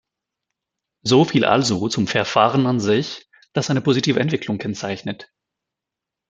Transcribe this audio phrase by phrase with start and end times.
[1.03, 5.29] Soviel also zum Verfahren an sich, das eine positive Entwicklung kennzeichnet.